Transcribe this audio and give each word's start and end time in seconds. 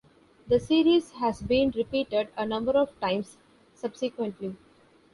The 0.47 0.59
series 0.59 1.11
has 1.19 1.43
been 1.43 1.69
repeated 1.75 2.29
a 2.35 2.43
number 2.43 2.71
of 2.71 2.99
times 2.99 3.37
subsequently. 3.75 4.55